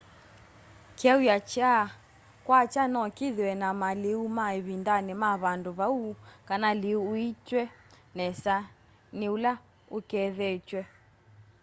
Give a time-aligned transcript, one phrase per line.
[0.97, 1.73] kyauya kya
[2.45, 6.05] kwakya no kithiwe na maliu ma ivindani ma vandu vau
[6.47, 7.61] kana liu uuitwe
[8.17, 8.55] nesa
[9.17, 9.53] ni ula
[9.97, 10.81] ukethetw'e